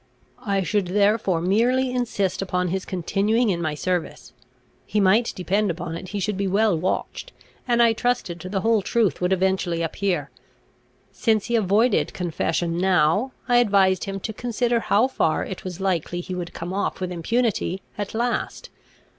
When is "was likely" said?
15.63-16.19